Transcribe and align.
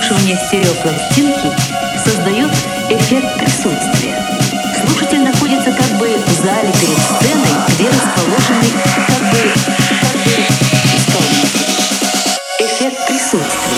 Прослушивание 0.00 0.36
стереопластинки 0.46 1.50
создает 2.04 2.50
эффект 2.88 3.38
присутствия. 3.38 4.16
Слушатель 4.86 5.22
находится 5.22 5.72
как 5.72 5.98
бы 5.98 6.08
в 6.08 6.30
зале 6.42 6.72
перед 6.80 6.98
сценой, 6.98 7.54
где 7.68 7.88
расположены 7.88 8.70
как 9.06 9.20
бы, 9.30 9.52
как 10.00 10.16
бы. 10.22 10.34
Эффект 12.60 13.06
присутствия. 13.08 13.69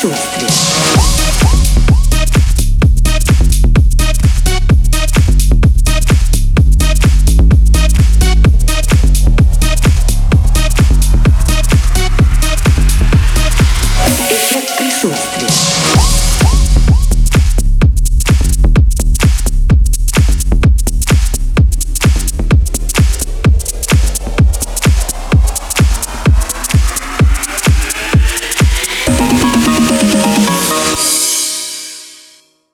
сочувствие. 0.00 0.67